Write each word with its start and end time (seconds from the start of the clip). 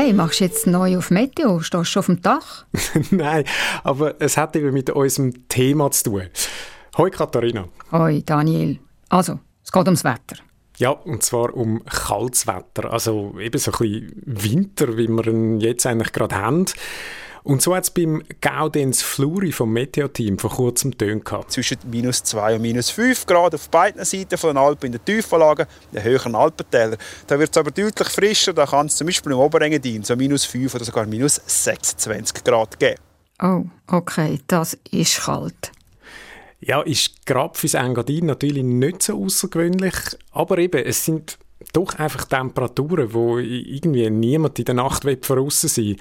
Hey, 0.00 0.12
machst 0.12 0.38
du 0.38 0.44
jetzt 0.44 0.64
neu 0.68 0.96
auf 0.96 1.10
Meteo? 1.10 1.58
Stehst 1.58 1.74
du 1.74 1.84
schon 1.84 2.00
auf 2.00 2.06
dem 2.06 2.22
Dach? 2.22 2.66
Nein, 3.10 3.42
aber 3.82 4.14
es 4.20 4.36
hat 4.36 4.54
eben 4.54 4.72
mit 4.72 4.90
unserem 4.90 5.48
Thema 5.48 5.90
zu 5.90 6.04
tun. 6.04 6.22
Hoi 6.96 7.10
Katharina. 7.10 7.66
Hoi 7.90 8.22
Daniel. 8.24 8.78
Also, 9.08 9.40
es 9.64 9.72
geht 9.72 9.86
ums 9.86 10.04
Wetter. 10.04 10.36
Ja, 10.76 10.90
und 10.90 11.24
zwar 11.24 11.52
um 11.52 11.84
kaltes 11.84 12.46
Wetter. 12.46 12.92
Also 12.92 13.34
eben 13.40 13.58
so 13.58 13.72
ein 13.72 13.78
bisschen 13.78 14.22
Winter, 14.24 14.96
wie 14.96 15.08
wir 15.08 15.26
ihn 15.26 15.58
jetzt 15.58 15.84
eigentlich 15.84 16.12
gerade 16.12 16.36
haben. 16.36 16.66
Und 17.48 17.62
so 17.62 17.74
hat 17.74 17.84
es 17.84 17.90
beim 17.90 18.22
Gaudenz 18.42 19.00
Fluri 19.00 19.52
vom 19.52 19.72
Meteo-Team 19.72 20.38
vor 20.38 20.50
kurzem 20.50 20.98
Töne 20.98 21.20
gehabt. 21.20 21.50
Zwischen 21.50 21.78
minus 21.90 22.22
2 22.24 22.56
und 22.56 22.60
minus 22.60 22.90
5 22.90 23.24
Grad 23.24 23.54
auf 23.54 23.70
beiden 23.70 24.04
Seiten 24.04 24.36
von 24.36 24.50
den 24.50 24.58
Alpen 24.58 24.88
in 24.88 24.92
den 24.92 25.04
Tiefenlagen, 25.06 25.66
in 25.90 25.96
den 25.96 26.04
höheren 26.04 26.34
Alpentälern. 26.34 26.98
Da 27.26 27.38
wird 27.38 27.50
es 27.50 27.56
aber 27.56 27.70
deutlich 27.70 28.08
frischer, 28.08 28.52
da 28.52 28.66
kann 28.66 28.84
es 28.84 28.96
zum 28.96 29.06
Beispiel 29.06 29.32
im 29.32 29.38
Oberengadin 29.38 30.02
so 30.02 30.14
minus 30.14 30.44
5 30.44 30.74
oder 30.74 30.84
sogar 30.84 31.06
minus 31.06 31.40
26 31.46 32.44
Grad 32.44 32.78
geben. 32.78 33.00
Oh, 33.42 33.64
okay, 33.86 34.40
das 34.46 34.76
ist 34.90 35.22
kalt. 35.22 35.72
Ja, 36.60 36.82
ist 36.82 37.24
gerade 37.24 37.58
fürs 37.58 37.72
Engadin 37.72 38.26
natürlich 38.26 38.62
nicht 38.62 39.02
so 39.02 39.24
außergewöhnlich, 39.24 39.94
aber 40.32 40.58
eben, 40.58 40.84
es 40.84 41.02
sind 41.02 41.38
doch 41.72 41.94
einfach 41.94 42.26
Temperaturen, 42.26 43.14
wo 43.14 43.38
irgendwie 43.38 44.10
niemand 44.10 44.58
in 44.58 44.66
der 44.66 44.74
Nacht 44.74 45.06
voraus 45.22 45.62
sein 45.62 45.86
will. 45.86 45.96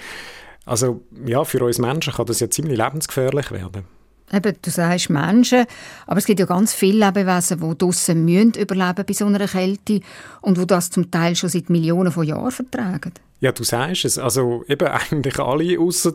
Also 0.67 1.02
ja, 1.26 1.44
für 1.44 1.63
uns 1.63 1.80
Menschen 1.80 2.13
kann 2.13 2.26
das 2.26 2.39
ja 2.41 2.49
ziemlich 2.49 2.77
lebensgefährlich 2.77 3.52
werden. 3.52 3.85
Eben, 4.31 4.55
du 4.62 4.70
sagst 4.70 5.09
Menschen, 5.09 5.66
aber 6.05 6.17
es 6.17 6.26
gibt 6.26 6.41
ja 6.41 6.45
ganz 6.45 6.73
viele 6.73 7.05
Lebewesen, 7.05 7.62
die 7.62 7.77
draussen 7.77 8.26
müssen 8.26 8.52
überleben 8.59 9.05
bei 9.07 9.13
so 9.13 9.26
einer 9.26 9.48
Kälte 9.48 10.01
und 10.41 10.57
die 10.57 10.68
das 10.68 10.90
zum 10.90 11.09
Teil 11.09 11.37
schon 11.37 11.49
seit 11.49 11.70
Millionen 11.70 12.12
von 12.12 12.27
Jahren 12.27 12.51
vertragen. 12.51 13.13
Ja, 13.40 13.54
du 13.54 13.63
sagst 13.63 14.04
es. 14.04 14.18
Also 14.18 14.65
eben 14.68 14.87
eigentlich 15.12 15.40
alle, 15.40 15.79
außer 15.79 16.13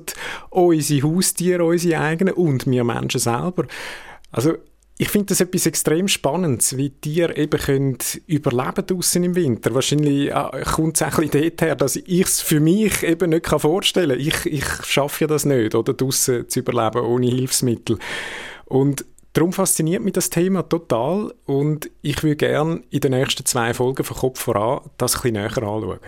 unsere 0.50 1.03
Haustiere, 1.03 1.64
unsere 1.64 2.00
eigenen 2.00 2.34
und 2.34 2.66
wir 2.66 2.84
Menschen 2.84 3.20
selber. 3.20 3.64
Also 4.31 4.56
ich 5.03 5.08
finde 5.08 5.27
das 5.27 5.41
etwas 5.41 5.67
extrem 5.67 6.06
Spannendes, 6.06 6.77
wie 6.77 6.91
Tiere 6.91 7.36
eben 7.36 7.58
können 7.58 7.98
überleben 8.28 8.86
draussen 8.86 9.25
im 9.25 9.34
Winter. 9.34 9.75
Wahrscheinlich 9.75 10.31
äh, 10.31 10.62
kommt 10.62 10.94
es 10.94 11.03
auch 11.03 11.19
ein 11.19 11.28
bisschen 11.28 11.59
her, 11.59 11.75
dass 11.75 11.97
ich 11.97 12.20
es 12.20 12.41
für 12.41 12.61
mich 12.61 13.03
eben 13.03 13.31
nicht 13.31 13.48
vorstellen 13.48 14.11
kann. 14.11 14.20
Ich, 14.20 14.47
ich 14.47 14.64
schaffe 14.86 15.25
ja 15.25 15.27
das 15.27 15.44
nicht, 15.44 15.75
oder 15.75 15.92
draussen 15.92 16.48
zu 16.48 16.61
überleben 16.61 17.05
ohne 17.05 17.27
Hilfsmittel. 17.27 17.98
Und 18.67 19.05
darum 19.33 19.53
fasziniert 19.53 20.05
mich 20.05 20.12
das 20.12 20.31
Thema 20.31 20.62
total 20.62 21.34
und 21.47 21.91
ich 22.03 22.22
würde 22.22 22.37
gerne 22.37 22.83
in 22.91 23.00
den 23.00 23.11
nächsten 23.11 23.44
zwei 23.44 23.75
Folgen 23.75 24.05
von 24.05 24.16
Kopf 24.16 24.39
voran 24.39 24.83
das 24.98 25.16
ein 25.16 25.22
bisschen 25.22 25.33
näher 25.33 25.47
anschauen. 25.47 25.98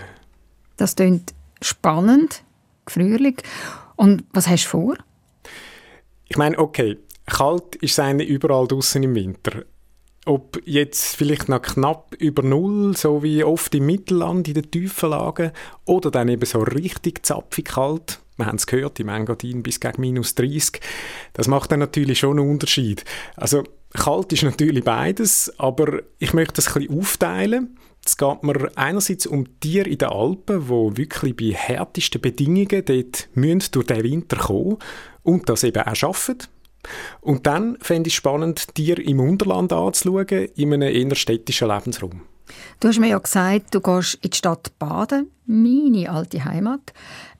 Das 0.77 0.95
klingt 0.95 1.35
spannend, 1.61 2.45
gefrierlich. 2.87 3.43
Und 3.97 4.23
was 4.33 4.47
hast 4.47 4.67
du 4.67 4.69
vor? 4.69 4.95
Ich 6.29 6.37
meine, 6.37 6.59
okay, 6.59 6.97
Kalt 7.27 7.77
ist 7.77 7.93
es 7.93 7.99
eigentlich 7.99 8.29
überall 8.29 8.67
draußen 8.67 9.03
im 9.03 9.15
Winter. 9.15 9.65
Ob 10.27 10.61
jetzt 10.65 11.17
vielleicht 11.17 11.49
noch 11.49 11.61
knapp 11.61 12.15
über 12.19 12.43
Null, 12.43 12.97
so 12.97 13.23
wie 13.23 13.45
oft 13.45 13.75
im 13.75 13.87
Mittelland 13.87 14.49
in 14.49 14.55
den 14.55 14.71
tiefen 14.71 15.11
Lagen, 15.11 15.53
oder 15.85 16.11
dann 16.11 16.29
eben 16.29 16.47
so 16.47 16.61
richtig 16.61 17.27
zapfig 17.27 17.67
kalt, 17.67 18.21
wir 18.37 18.47
haben 18.47 18.57
es 18.57 18.67
gehört, 18.67 18.99
im 19.01 19.11
Engadin 19.11 19.63
bis 19.63 19.81
gegen 19.81 20.01
minus 20.01 20.35
30, 20.35 20.81
das 21.35 21.47
macht 21.47 21.73
dann 21.73 21.81
natürlich 21.81 22.19
schon 22.19 22.39
einen 22.39 22.51
Unterschied. 22.51 23.05
Also 23.37 23.65
kalt 23.93 24.33
ist 24.33 24.43
natürlich 24.43 24.83
beides, 24.83 25.53
aber 25.59 26.03
ich 26.19 26.33
möchte 26.33 26.55
das 26.55 26.69
ein 26.69 26.83
bisschen 26.83 26.99
aufteilen. 26.99 27.79
Es 28.05 28.17
geht 28.17 28.43
mir 28.43 28.71
einerseits 28.77 29.27
um 29.27 29.61
Tiere 29.61 29.89
in 29.89 29.99
den 29.99 30.09
Alpen, 30.09 30.67
die 30.67 30.97
wirklich 30.99 31.37
bei 31.37 31.57
härtesten 31.57 32.21
Bedingungen 32.21 32.85
dort 32.85 33.29
durch 33.35 33.87
den 33.87 34.03
Winter 34.03 34.37
kommen 34.37 34.79
und 35.23 35.49
das 35.49 35.65
eben 35.65 35.83
auch 35.83 35.95
schaffen. 35.95 36.39
Und 37.21 37.47
dann 37.47 37.77
fände 37.81 38.09
ich 38.09 38.15
es 38.15 38.17
spannend, 38.17 38.77
dir 38.77 38.99
im 38.99 39.21
Unterland 39.21 39.73
anzuschauen, 39.73 40.49
in 40.57 40.73
einem 40.73 40.95
innerstädtischen 40.95 41.69
Lebensraum. 41.69 42.23
Du 42.81 42.89
hast 42.89 42.99
mir 42.99 43.09
ja 43.09 43.19
gesagt, 43.19 43.75
du 43.75 43.81
gehst 43.81 44.19
in 44.23 44.31
die 44.31 44.37
Stadt 44.37 44.79
Baden, 44.79 45.31
meine 45.47 46.11
alte 46.11 46.45
Heimat, 46.45 46.93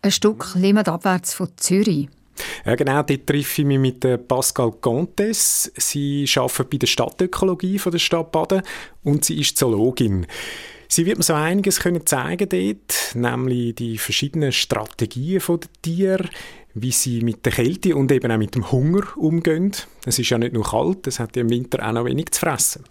ein 0.03 0.11
Stück 0.11 0.55
Limmat 0.55 0.89
abwärts 0.89 1.35
von 1.35 1.49
Zürich. 1.57 2.09
Ja, 2.65 2.75
genau, 2.75 3.03
dort 3.03 3.27
treffe 3.27 3.63
ich 3.63 3.67
mich 3.67 3.79
mit 3.79 4.29
Pascal 4.29 4.73
Contes. 4.81 5.71
Sie 5.77 6.29
arbeitet 6.37 6.71
bei 6.71 6.79
der 6.79 6.87
Stadtökologie 6.87 7.79
von 7.79 7.93
der 7.93 7.99
Stadt 7.99 8.33
Baden 8.33 8.63
und 9.03 9.25
sie 9.25 9.41
ist 9.41 9.57
Zoologin. 9.57 10.27
Sie 10.89 11.07
wird 11.07 11.19
mir 11.19 11.25
so 11.25 11.35
einiges 11.35 11.81
können 11.81 12.07
zeigen 12.07 12.49
dort, 12.49 13.15
nämlich 13.15 13.75
die 13.75 13.99
verschiedenen 13.99 14.53
Strategien 14.53 15.43
der 15.49 15.59
Tiere, 15.83 16.29
wie 16.75 16.91
sie 16.91 17.23
mit 17.23 17.45
der 17.47 17.53
Kälte 17.53 17.97
und 17.97 18.11
eben 18.13 18.31
auch 18.31 18.39
mit 18.39 18.55
dem 18.55 18.71
Hunger 18.71 19.03
umgehen. 19.17 19.73
Es 20.05 20.19
ist 20.19 20.31
ja 20.31 20.39
nicht 20.39 20.53
nur 20.53 20.65
kalt, 20.65 21.07
es 21.07 21.21
hat 21.21 21.37
ja 21.37 21.43
im 21.43 21.51
Winter 21.51 21.87
auch 21.87 21.93
noch 21.93 22.05
wenig 22.05 22.33
zu 22.33 22.41
fressen. 22.41 22.85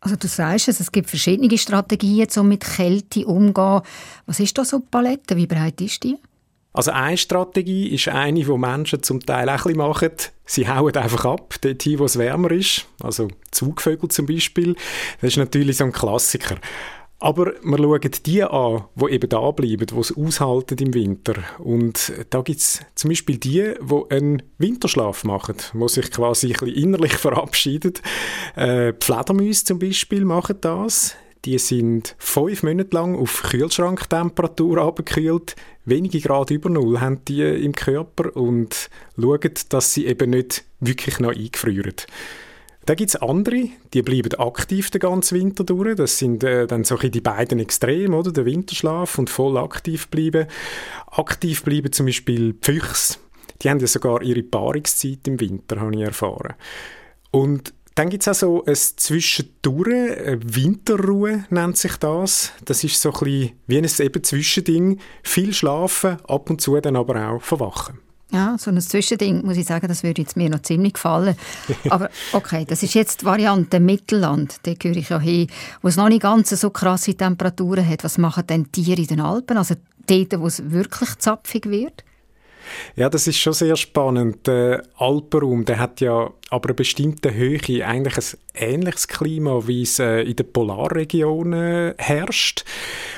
Also 0.00 0.16
du 0.16 0.28
sagst 0.28 0.68
es, 0.68 0.80
es 0.80 0.92
gibt 0.92 1.10
verschiedene 1.10 1.58
Strategien, 1.58 2.28
um 2.36 2.48
mit 2.48 2.64
Kälte 2.64 3.26
umzugehen. 3.26 3.82
Was 4.26 4.40
ist 4.40 4.56
da 4.56 4.64
so 4.64 4.78
die 4.78 4.86
Palette? 4.90 5.36
Wie 5.36 5.46
breit 5.46 5.80
ist 5.80 6.04
die? 6.04 6.16
Also 6.72 6.92
eine 6.92 7.16
Strategie 7.16 7.88
ist 7.88 8.06
eine, 8.08 8.44
die 8.44 8.56
Menschen 8.56 9.02
zum 9.02 9.18
Teil 9.20 9.48
auch 9.48 9.54
ein 9.54 9.74
bisschen 9.74 9.78
machen. 9.78 10.12
Sie 10.44 10.68
hauen 10.68 10.94
einfach 10.94 11.24
ab, 11.24 11.56
dort 11.60 11.82
hin, 11.82 11.98
wo 11.98 12.04
es 12.04 12.18
wärmer 12.18 12.52
ist. 12.52 12.86
Also 13.02 13.28
Zugvögel 13.50 14.08
zum 14.10 14.26
Beispiel. 14.26 14.76
Das 15.20 15.32
ist 15.32 15.38
natürlich 15.38 15.78
so 15.78 15.84
ein 15.84 15.92
Klassiker. 15.92 16.56
Aber 17.20 17.52
wir 17.62 17.78
schauen 17.78 18.10
die 18.26 18.42
an, 18.44 18.84
die 18.94 19.12
eben 19.12 19.28
da 19.28 19.50
bleiben, 19.50 19.86
die 19.86 19.98
es 19.98 20.16
aushalten 20.16 20.78
im 20.78 20.94
Winter. 20.94 21.34
Und 21.58 22.12
da 22.30 22.42
gibt 22.42 22.60
es 22.60 22.80
zum 22.94 23.10
Beispiel 23.10 23.38
die, 23.38 23.74
die 23.80 24.14
einen 24.14 24.42
Winterschlaf 24.58 25.24
machen, 25.24 25.56
die 25.74 25.88
sich 25.88 26.12
quasi 26.12 26.46
ein 26.48 26.52
bisschen 26.52 26.74
innerlich 26.74 27.12
verabschieden. 27.16 27.94
Äh, 28.54 28.92
die 28.92 29.04
Fledermäuse 29.04 29.64
zum 29.64 29.80
Beispiel 29.80 30.24
machen 30.24 30.58
das. 30.60 31.16
Die 31.44 31.58
sind 31.58 32.14
fünf 32.18 32.62
Monate 32.62 32.94
lang 32.94 33.16
auf 33.16 33.42
Kühlschranktemperatur 33.42 34.78
abgekühlt. 34.78 35.56
Wenige 35.84 36.20
Grad 36.20 36.50
über 36.50 36.68
Null 36.68 37.00
haben 37.00 37.24
die 37.24 37.42
im 37.42 37.74
Körper 37.74 38.36
und 38.36 38.90
schauen, 39.16 39.54
dass 39.70 39.92
sie 39.92 40.06
eben 40.06 40.30
nicht 40.30 40.64
wirklich 40.80 41.18
noch 41.18 41.34
eingefrieren. 41.34 41.94
Da 42.88 42.94
gibt 42.94 43.10
es 43.10 43.16
andere, 43.16 43.68
die 43.92 44.00
bleiben 44.00 44.32
aktiv 44.40 44.88
den 44.90 45.00
ganzen 45.00 45.38
Winter 45.38 45.62
durch. 45.62 45.94
Das 45.94 46.16
sind 46.16 46.42
äh, 46.42 46.66
dann 46.66 46.84
so 46.84 46.96
die 46.96 47.20
beiden 47.20 47.58
Extreme, 47.58 48.16
oder? 48.16 48.32
Der 48.32 48.46
Winterschlaf 48.46 49.18
und 49.18 49.28
voll 49.28 49.58
aktiv 49.58 50.08
bleiben. 50.08 50.46
Aktiv 51.08 51.64
bleiben 51.64 51.92
zum 51.92 52.06
Beispiel 52.06 52.54
Füchse. 52.62 53.18
Die 53.60 53.68
haben 53.68 53.78
ja 53.78 53.86
sogar 53.86 54.22
ihre 54.22 54.42
Paarungszeit 54.42 55.28
im 55.28 55.38
Winter, 55.38 55.80
habe 55.80 55.94
ich 55.96 56.00
erfahren. 56.00 56.54
Und 57.30 57.74
dann 57.94 58.08
gibt 58.08 58.22
es 58.22 58.28
auch 58.28 58.34
so 58.34 58.64
ein 58.64 58.74
Zwischendurch, 58.74 60.18
eine 60.20 60.40
Winterruhe 60.42 61.44
nennt 61.50 61.76
sich 61.76 61.94
das. 61.96 62.52
Das 62.64 62.84
ist 62.84 63.02
so 63.02 63.12
ein 63.12 63.18
bisschen 63.20 63.52
wie 63.66 63.76
ein 63.76 63.86
eben 63.98 64.24
Zwischending. 64.24 64.98
Viel 65.22 65.52
schlafen, 65.52 66.16
ab 66.26 66.48
und 66.48 66.62
zu 66.62 66.80
dann 66.80 66.96
aber 66.96 67.32
auch 67.32 67.42
verwachen. 67.42 67.98
Ja, 68.30 68.56
so 68.58 68.70
ein 68.70 68.78
Zwischending, 68.80 69.44
muss 69.44 69.56
ich 69.56 69.66
sagen, 69.66 69.88
das 69.88 70.02
würde 70.02 70.20
jetzt 70.20 70.36
mir 70.36 70.50
noch 70.50 70.60
ziemlich 70.60 70.94
gefallen. 70.94 71.34
Aber 71.88 72.10
okay, 72.32 72.66
das 72.66 72.82
ist 72.82 72.94
jetzt 72.94 73.22
die 73.22 73.24
Variante 73.24 73.80
Mittelland, 73.80 74.56
da 74.64 74.74
gehöre 74.74 74.98
ich 74.98 75.08
ja 75.08 75.18
hin, 75.18 75.48
wo 75.80 75.88
es 75.88 75.96
noch 75.96 76.08
nicht 76.08 76.22
ganz 76.22 76.50
so 76.50 76.68
krasse 76.68 77.14
Temperaturen 77.14 77.88
hat. 77.88 78.04
Was 78.04 78.18
machen 78.18 78.46
denn 78.46 78.70
Tiere 78.70 79.00
in 79.00 79.06
den 79.06 79.20
Alpen, 79.20 79.56
also 79.56 79.76
dort, 80.06 80.38
wo 80.38 80.46
es 80.46 80.70
wirklich 80.70 81.16
zapfig 81.16 81.70
wird? 81.70 82.04
Ja, 82.96 83.08
das 83.08 83.26
ist 83.26 83.38
schon 83.38 83.54
sehr 83.54 83.76
spannend. 83.76 84.46
Der 84.46 84.82
Alpenraum, 84.98 85.64
der 85.64 85.78
hat 85.78 86.02
ja 86.02 86.30
aber 86.50 86.70
eine 86.70 86.74
bestimmte 86.74 87.34
Höhe 87.34 87.86
eigentlich 87.86 88.16
ein 88.16 88.38
ähnliches 88.54 89.08
Klima, 89.08 89.66
wie 89.66 89.82
es 89.82 89.98
äh, 89.98 90.22
in 90.22 90.36
den 90.36 90.50
Polarregionen 90.50 91.94
herrscht. 91.98 92.64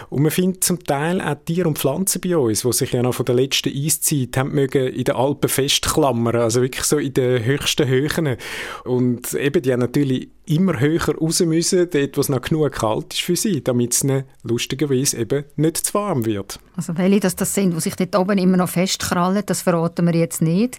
Und 0.09 0.23
man 0.23 0.32
findet 0.32 0.65
zum 0.65 0.82
Teil 0.82 1.21
auch 1.21 1.37
Tiere 1.44 1.69
und 1.69 1.79
Pflanzen 1.79 2.21
bei 2.21 2.37
uns, 2.37 2.62
die 2.62 2.73
sich 2.73 2.93
ja 2.93 3.03
noch 3.03 3.15
von 3.15 3.27
der 3.27 3.37
letzten 3.37 3.73
Eiszeit 3.73 4.37
haben 4.37 4.53
mögen 4.53 4.88
in 4.88 5.05
den 5.05 5.15
Alpen 5.15 5.49
festklammern, 5.49 6.41
also 6.41 6.62
wirklich 6.62 6.85
so 6.85 6.99
in 6.99 7.15
den 7.15 7.44
höchsten 7.44 7.87
Höhen. 7.87 8.37
Und 8.85 9.33
eben, 9.35 9.62
die 9.62 9.73
haben 9.73 9.81
natürlich 9.81 10.29
immer 10.50 10.81
höher 10.81 11.15
raus 11.17 11.41
müssen, 11.41 11.88
dort, 11.91 12.17
wo 12.17 12.21
es 12.21 12.29
noch 12.29 12.41
genug 12.41 12.73
kalt 12.73 13.15
ist 13.15 13.23
für 13.23 13.37
sie, 13.37 13.62
damit 13.62 13.93
es 13.93 14.03
ihnen 14.03 14.25
lustigerweise 14.43 15.19
eben 15.19 15.44
nicht 15.56 15.76
zu 15.76 15.94
warm 15.94 16.26
wird. 16.26 16.59
Also 16.76 16.97
welche 16.99 17.21
das, 17.21 17.37
das 17.37 17.55
sind, 17.55 17.75
die 17.75 17.81
sich 17.81 17.94
dort 17.94 18.17
oben 18.17 18.38
immer 18.38 18.56
noch 18.56 18.69
festkrallen, 18.69 19.44
das 19.47 19.62
verraten 19.62 20.06
wir 20.06 20.15
jetzt 20.15 20.43
nicht. 20.43 20.79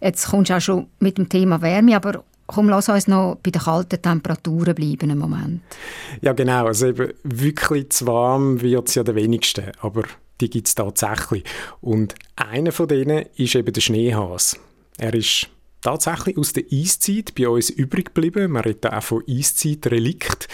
Jetzt 0.00 0.28
kommst 0.28 0.50
du 0.50 0.56
auch 0.56 0.60
schon 0.60 0.86
mit 1.00 1.18
dem 1.18 1.28
Thema 1.28 1.60
Wärme, 1.60 1.89
aber 1.94 2.24
Komm, 2.52 2.68
lass 2.68 2.88
uns 2.88 3.06
noch 3.06 3.36
bei 3.44 3.52
den 3.52 3.62
kalten 3.62 4.02
Temperaturen 4.02 4.74
bleiben 4.74 5.08
einen 5.08 5.18
Moment. 5.20 5.62
Ja, 6.20 6.32
genau. 6.32 6.66
Also 6.66 6.88
eben 6.88 7.12
wirklich 7.22 7.90
zu 7.90 8.08
warm 8.08 8.60
wird 8.60 8.88
es 8.88 8.96
ja 8.96 9.04
der 9.04 9.14
wenigsten, 9.14 9.70
aber 9.80 10.02
die 10.40 10.50
gibt 10.50 10.66
es 10.66 10.74
tatsächlich. 10.74 11.44
Und 11.80 12.16
einer 12.34 12.72
von 12.72 12.88
denen 12.88 13.26
ist 13.36 13.54
eben 13.54 13.72
der 13.72 13.80
Schneehas. 13.80 14.58
Er 14.98 15.14
ist 15.14 15.48
tatsächlich 15.80 16.36
aus 16.38 16.52
der 16.52 16.64
Eiszeit 16.72 17.36
bei 17.36 17.48
uns 17.48 17.70
übrig 17.70 18.06
geblieben. 18.06 18.50
Man 18.50 18.64
redet 18.64 18.86
auch 18.86 19.00
von 19.00 19.22
Eiszeitrelikt. 19.28 20.48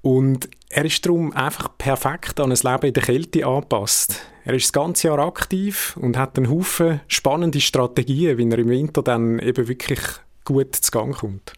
Und 0.00 0.48
er 0.70 0.86
ist 0.86 1.04
darum 1.04 1.32
einfach 1.34 1.76
perfekt 1.76 2.40
an 2.40 2.50
ein 2.50 2.58
Leben 2.62 2.86
in 2.86 2.94
der 2.94 3.02
Kälte 3.02 3.44
angepasst. 3.44 4.22
Er 4.46 4.54
ist 4.54 4.66
das 4.66 4.72
ganze 4.72 5.08
Jahr 5.08 5.18
aktiv 5.18 5.98
und 6.00 6.16
hat 6.16 6.38
einen 6.38 6.48
Haufen 6.48 7.00
spannende 7.08 7.60
Strategien, 7.60 8.38
wie 8.38 8.48
er 8.48 8.58
im 8.58 8.68
Winter 8.68 9.02
dann 9.02 9.38
eben 9.38 9.68
wirklich 9.68 10.00
gut 10.46 10.74
zu 10.74 10.90
Gang 10.90 11.14
kommt. 11.14 11.52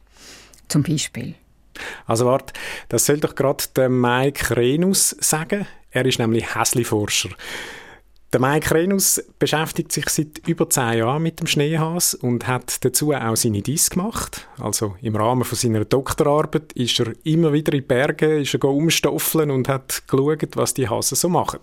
Zum 0.67 0.83
Beispiel? 0.83 1.35
Also 2.07 2.27
warte, 2.27 2.53
das 2.89 3.07
soll 3.07 3.19
doch 3.21 3.35
gerade 3.35 3.65
der 3.77 3.89
Mike 3.89 4.57
Renus 4.57 5.17
sagen. 5.21 5.67
Er 5.91 6.05
ist 6.05 6.19
nämlich 6.19 6.55
Häsli-Forscher. 6.55 7.31
Der 8.31 8.41
Mike 8.41 8.75
Renus 8.75 9.23
beschäftigt 9.39 9.91
sich 9.91 10.07
seit 10.11 10.47
über 10.47 10.69
zehn 10.69 10.99
Jahren 10.99 11.23
mit 11.23 11.41
dem 11.41 11.47
Schneehas 11.47 12.13
und 12.13 12.47
hat 12.47 12.85
dazu 12.85 13.15
auch 13.15 13.37
seine 13.37 13.63
Dies 13.63 13.89
gemacht. 13.89 14.47
Also 14.59 14.97
im 15.01 15.17
Rahmen 15.17 15.45
von 15.45 15.57
seiner 15.57 15.87
Doktorarbeit 15.87 16.73
ist 16.75 17.01
er 17.01 17.15
immer 17.25 17.55
wieder 17.55 17.73
in 17.73 17.81
die 17.81 17.87
Berge, 17.87 18.41
ist 18.41 18.53
er 18.53 18.65
umstoffeln 18.65 19.51
und 19.51 19.69
hat 19.69 20.03
geschaut, 20.07 20.57
was 20.57 20.75
die 20.75 20.91
Hasen 20.91 21.17
so 21.17 21.31
machen. 21.31 21.61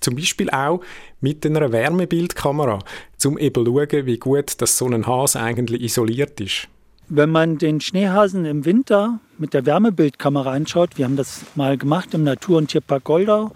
Zum 0.00 0.14
Beispiel 0.14 0.50
auch 0.50 0.80
mit 1.20 1.44
einer 1.46 1.72
Wärmebildkamera, 1.72 2.78
um 3.24 3.38
eben 3.38 3.64
zu 3.64 3.72
schauen, 3.72 4.06
wie 4.06 4.18
gut 4.18 4.60
das 4.60 4.78
so 4.78 4.86
ein 4.86 5.06
Hase 5.06 5.40
eigentlich 5.40 5.82
isoliert 5.82 6.40
ist. 6.40 6.68
Wenn 7.08 7.30
man 7.30 7.58
den 7.58 7.80
Schneehasen 7.80 8.44
im 8.44 8.64
Winter 8.64 9.20
mit 9.38 9.54
der 9.54 9.64
Wärmebildkamera 9.64 10.52
anschaut, 10.52 10.98
wir 10.98 11.04
haben 11.04 11.16
das 11.16 11.44
mal 11.54 11.78
gemacht 11.78 12.14
im 12.14 12.24
Natur- 12.24 12.58
und 12.58 12.68
Tierpark 12.68 13.04
Goldau, 13.04 13.52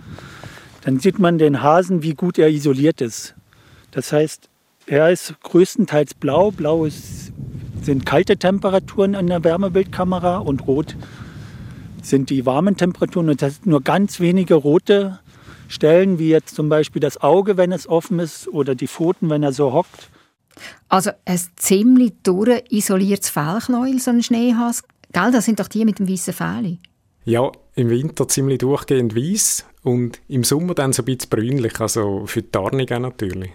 dann 0.83 1.01
sieht 1.01 1.19
man 1.19 1.39
den 1.39 1.63
Hasen, 1.63 2.03
wie 2.03 2.15
gut 2.15 2.39
er 2.39 2.49
isoliert 2.49 3.01
ist. 3.01 3.35
Das 3.91 4.13
heißt, 4.13 4.49
er 4.87 5.11
ist 5.11 5.35
größtenteils 5.43 6.15
blau. 6.15 6.51
Blau 6.53 6.85
ist, 6.85 7.33
sind 7.83 8.07
kalte 8.07 8.37
Temperaturen 8.37 9.15
an 9.15 9.27
der 9.27 9.45
Wärmebildkamera 9.45 10.39
und 10.39 10.67
rot 10.67 10.97
sind 12.03 12.31
die 12.31 12.47
warmen 12.47 12.77
Temperaturen. 12.77 13.29
Und 13.29 13.43
das 13.43 13.57
sind 13.57 13.67
nur 13.67 13.83
ganz 13.83 14.21
wenige 14.21 14.55
rote 14.55 15.21
Stellen, 15.71 16.19
wie 16.19 16.31
jetzt 16.31 16.57
zum 16.57 16.69
Beispiel 16.69 17.01
das 17.01 17.23
Auge, 17.23 17.57
wenn 17.57 17.71
es 17.71 17.89
offen 17.89 18.19
ist, 18.19 18.49
oder 18.49 18.75
die 18.75 18.89
Pfoten, 18.89 19.31
wenn 19.31 19.45
er 19.45 19.53
so 19.53 19.73
hockt. 19.73 20.11
Also 20.89 21.11
ein 21.25 21.41
ziemlich 21.57 22.15
isoliertes 22.71 23.31
Fellknäuel, 23.31 24.01
so 24.01 24.11
ein 24.11 24.23
Schneehas. 24.23 24.83
Gell, 25.13 25.31
das 25.31 25.45
sind 25.45 25.61
doch 25.61 25.69
die 25.69 25.85
mit 25.85 26.01
dem 26.01 26.09
weißen 26.09 26.35
Fell. 26.35 26.79
Ja, 27.25 27.53
im 27.77 27.89
Winter 27.89 28.27
ziemlich 28.27 28.59
durchgehend 28.59 29.15
weiß 29.15 29.65
und 29.83 30.21
im 30.27 30.43
Sommer 30.43 30.75
dann 30.75 30.93
so 30.93 31.03
ein 31.03 31.07
bisschen 31.07 31.31
brünlich, 31.31 31.81
also 31.81 32.27
für 32.27 32.43
die 32.43 32.51
Tarnung 32.51 32.91
auch 32.91 32.99
natürlich. 32.99 33.51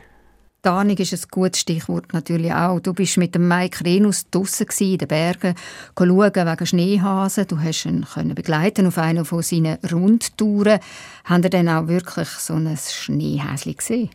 Tarnung 0.66 0.98
ist 0.98 1.14
ein 1.14 1.30
gutes 1.30 1.62
Stichwort 1.62 2.12
natürlich 2.12 2.52
auch. 2.52 2.80
Du 2.80 2.92
bist 2.92 3.18
mit 3.18 3.36
dem 3.36 3.48
Mike 3.48 3.86
Renus 3.86 4.28
draussen 4.32 4.66
in 4.80 4.98
den 4.98 5.08
Bergen, 5.08 5.54
schauen 5.96 6.34
wegen 6.34 6.66
Schneehasen. 6.66 7.46
Du 7.48 7.60
hast 7.60 7.86
ihn 7.86 8.04
können 8.12 8.34
begleiten 8.34 8.88
auf 8.88 8.98
einer 8.98 9.26
von 9.26 9.44
seinen 9.44 9.78
Rundtouren. 9.92 10.80
Haben 11.26 11.44
ihr 11.44 11.52
denn 11.52 11.70
auch 11.70 11.88
wirklich 11.88 12.30
so 12.30 12.56
ein 12.56 12.76
Schneehäschen 12.76 13.76
gesehen? 13.76 14.10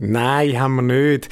Nein, 0.00 0.58
haben 0.58 0.74
wir 0.74 0.82
nicht. 0.82 1.28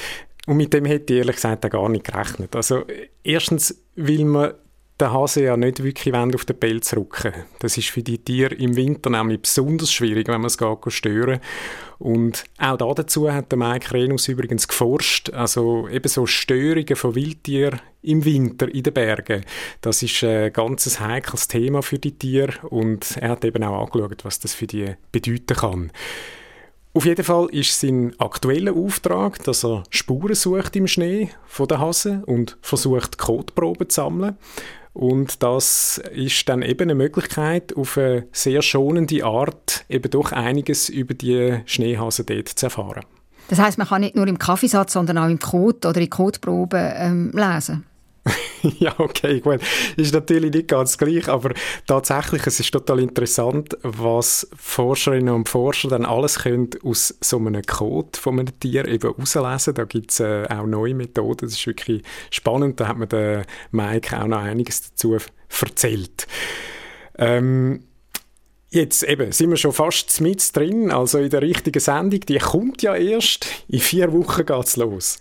Und 0.46 0.58
mit 0.58 0.72
dem 0.72 0.84
hätte 0.84 1.12
ich 1.12 1.18
ehrlich 1.18 1.34
gesagt 1.34 1.68
gar 1.68 1.88
nicht 1.88 2.04
gerechnet. 2.04 2.54
Also 2.54 2.84
erstens, 3.24 3.82
weil 3.96 4.24
man 4.24 4.54
den 5.00 5.12
Hase 5.12 5.44
ja 5.44 5.56
nicht 5.56 5.82
wirklich 5.82 6.14
auf 6.14 6.44
den 6.46 6.58
Pelz 6.58 6.94
rücken 6.96 7.32
Das 7.58 7.76
ist 7.76 7.90
für 7.90 8.02
die 8.02 8.18
Tiere 8.18 8.54
im 8.54 8.76
Winter 8.76 9.10
nämlich 9.10 9.42
besonders 9.42 9.92
schwierig, 9.92 10.28
wenn 10.28 10.40
man 10.40 10.46
es 10.46 10.56
geht 10.56 10.78
stören 10.88 11.40
Und 11.98 12.44
auch 12.58 12.78
da 12.78 12.94
dazu 12.94 13.30
hat 13.30 13.52
der 13.52 13.58
Mike 13.58 13.92
Renus 13.92 14.28
übrigens 14.28 14.66
geforscht, 14.66 15.30
also 15.30 15.86
eben 15.88 16.08
so 16.08 16.26
Störungen 16.26 16.96
von 16.96 17.14
Wildtieren 17.14 17.80
im 18.02 18.24
Winter 18.24 18.72
in 18.74 18.84
den 18.84 18.94
Bergen. 18.94 19.44
Das 19.82 20.02
ist 20.02 20.24
ein 20.24 20.52
ganz 20.52 20.98
heikles 20.98 21.48
Thema 21.48 21.82
für 21.82 21.98
die 21.98 22.16
Tiere 22.16 22.54
und 22.68 23.18
er 23.18 23.30
hat 23.30 23.44
eben 23.44 23.64
auch 23.64 23.84
angeschaut, 23.84 24.24
was 24.24 24.40
das 24.40 24.54
für 24.54 24.66
die 24.66 24.94
bedeuten 25.12 25.56
kann. 25.56 25.92
Auf 26.96 27.04
jeden 27.04 27.26
Fall 27.26 27.48
ist 27.50 27.78
sein 27.78 28.14
aktueller 28.16 28.74
Auftrag, 28.74 29.44
dass 29.44 29.66
er 29.66 29.82
Spuren 29.90 30.34
sucht 30.34 30.76
im 30.76 30.86
Schnee 30.86 31.28
von 31.44 31.68
den 31.68 31.78
Hasen 31.78 32.24
und 32.24 32.56
versucht, 32.62 33.18
Kotproben 33.18 33.90
zu 33.90 33.96
sammeln. 33.96 34.38
Und 34.96 35.42
das 35.42 36.00
ist 36.14 36.48
dann 36.48 36.62
eben 36.62 36.84
eine 36.84 36.94
Möglichkeit, 36.94 37.76
auf 37.76 37.98
eine 37.98 38.26
sehr 38.32 38.62
schonende 38.62 39.22
Art 39.26 39.84
eben 39.90 40.10
doch 40.10 40.32
einiges 40.32 40.88
über 40.88 41.12
die 41.12 41.58
Schneehasen 41.66 42.24
dort 42.24 42.48
zu 42.48 42.64
erfahren. 42.64 43.04
Das 43.48 43.58
heißt, 43.58 43.76
man 43.76 43.86
kann 43.86 44.00
nicht 44.00 44.16
nur 44.16 44.26
im 44.26 44.38
Kaffeesatz, 44.38 44.94
sondern 44.94 45.18
auch 45.18 45.28
im 45.28 45.38
Code 45.38 45.86
oder 45.86 46.00
in 46.00 46.08
Codeproben 46.08 46.92
ähm, 46.96 47.30
lesen? 47.34 47.84
ja, 48.78 48.94
okay, 48.98 49.40
gut. 49.40 49.60
Ist 49.96 50.14
natürlich 50.14 50.52
nicht 50.52 50.68
ganz 50.68 50.98
gleich, 50.98 51.28
aber 51.28 51.52
tatsächlich, 51.86 52.46
es 52.46 52.60
ist 52.60 52.72
total 52.72 53.00
interessant, 53.00 53.76
was 53.82 54.48
Forscherinnen 54.56 55.34
und 55.34 55.48
Forscher 55.48 55.88
dann 55.88 56.04
alles 56.04 56.40
können 56.40 56.70
aus 56.82 57.14
so 57.20 57.38
einem 57.38 57.62
Code 57.62 58.18
von 58.18 58.40
einem 58.40 58.58
Tier 58.58 58.86
eben 58.88 59.14
herauslesen. 59.14 59.74
Da 59.74 59.84
gibt 59.84 60.10
es 60.10 60.20
äh, 60.20 60.46
auch 60.48 60.66
neue 60.66 60.94
Methoden. 60.94 61.46
Das 61.46 61.52
ist 61.52 61.66
wirklich 61.66 62.02
spannend. 62.30 62.80
Da 62.80 62.88
hat 62.88 62.98
mir 62.98 63.06
der 63.06 63.46
Mike 63.70 64.18
auch 64.20 64.26
noch 64.26 64.38
einiges 64.38 64.90
dazu 64.90 65.16
erzählt. 65.60 66.26
Ähm, 67.18 67.82
Jetzt 68.68 69.04
eben 69.04 69.30
sind 69.32 69.48
wir 69.48 69.56
schon 69.56 69.72
fast 69.72 70.20
mit 70.20 70.54
drin, 70.54 70.90
also 70.90 71.18
in 71.18 71.30
der 71.30 71.40
richtigen 71.40 71.78
Sendung. 71.80 72.20
Die 72.20 72.36
kommt 72.36 72.82
ja 72.82 72.94
erst. 72.94 73.46
In 73.68 73.78
vier 73.78 74.12
Wochen 74.12 74.44
geht's 74.44 74.76
los. 74.76 75.18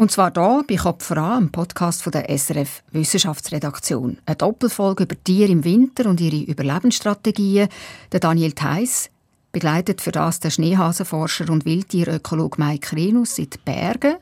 Und 0.00 0.12
zwar 0.12 0.32
hier 0.32 0.64
bei 0.64 0.76
Kopf 0.76 1.10
im 1.10 1.50
Podcast 1.50 2.04
von 2.04 2.12
der 2.12 2.30
SRF 2.30 2.84
Wissenschaftsredaktion. 2.92 4.18
Eine 4.26 4.36
Doppelfolge 4.36 5.02
über 5.02 5.24
Tiere 5.24 5.50
im 5.50 5.64
Winter 5.64 6.08
und 6.08 6.20
ihre 6.20 6.48
Überlebensstrategien. 6.48 7.68
Der 8.12 8.20
Daniel 8.20 8.52
Theiss 8.52 9.10
begleitet 9.50 10.00
für 10.00 10.12
das 10.12 10.38
der 10.38 10.50
Schneehasenforscher 10.50 11.50
und 11.50 11.64
Wildtierökologe 11.64 12.62
Mike 12.62 12.94
Renus 12.94 13.40
in 13.40 13.50
den 13.50 13.60
Bergen 13.64 14.14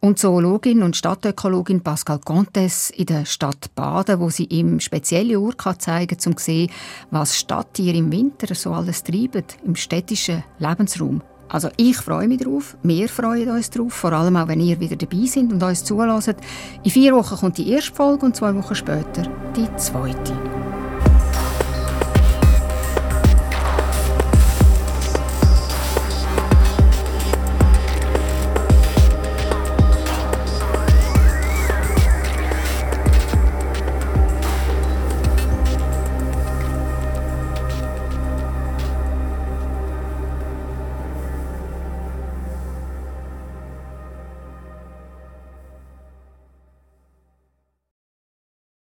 und 0.00 0.18
Zoologin 0.18 0.82
und 0.82 0.96
Stadtökologin 0.96 1.82
Pascal 1.82 2.18
Contes 2.18 2.90
in 2.90 3.06
der 3.06 3.26
Stadt 3.26 3.72
Baden, 3.76 4.18
wo 4.18 4.28
sie 4.30 4.46
ihm 4.46 4.80
spezielle 4.80 5.38
Orte 5.38 5.78
zeigen 5.78 6.18
kann, 6.18 6.32
um 6.32 6.36
zu 6.36 6.44
sehen, 6.44 6.70
was 7.12 7.38
Stadttiere 7.38 7.96
im 7.96 8.10
Winter 8.10 8.52
so 8.56 8.72
alles 8.72 9.04
treiben, 9.04 9.44
im 9.64 9.76
städtischen 9.76 10.42
Lebensraum. 10.58 11.22
Also 11.48 11.68
ich 11.76 11.96
freue 11.96 12.28
mich 12.28 12.40
drauf, 12.40 12.76
wir 12.82 13.08
freuen 13.08 13.50
uns 13.50 13.70
drauf, 13.70 13.92
vor 13.92 14.12
allem 14.12 14.36
auch, 14.36 14.48
wenn 14.48 14.60
ihr 14.60 14.80
wieder 14.80 14.96
dabei 14.96 15.26
seid 15.26 15.52
und 15.52 15.62
uns 15.62 15.84
zulässt. 15.84 16.34
In 16.82 16.90
vier 16.90 17.14
Wochen 17.14 17.36
kommt 17.36 17.58
die 17.58 17.70
erste 17.70 17.94
Folge 17.94 18.26
und 18.26 18.36
zwei 18.36 18.54
Wochen 18.54 18.74
später 18.74 19.22
die 19.54 19.68
zweite. 19.76 20.65